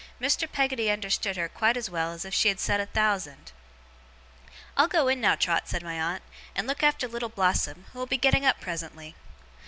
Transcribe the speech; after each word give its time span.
Mr. 0.19 0.51
Peggotty 0.51 0.89
understood 0.89 1.37
her 1.37 1.47
quite 1.47 1.77
as 1.77 1.87
well 1.87 2.11
as 2.11 2.25
if 2.25 2.33
she 2.33 2.47
had 2.47 2.59
said 2.59 2.79
a 2.79 2.87
thousand. 2.87 3.51
'I'll 4.75 4.87
go 4.87 5.07
in 5.07 5.21
now, 5.21 5.35
Trot,' 5.35 5.69
said 5.69 5.83
my 5.83 6.01
aunt, 6.01 6.23
'and 6.55 6.65
look 6.65 6.81
after 6.81 7.07
Little 7.07 7.29
Blossom, 7.29 7.85
who 7.93 7.99
will 7.99 8.07
be 8.07 8.17
getting 8.17 8.43
up 8.43 8.59
presently. 8.59 9.15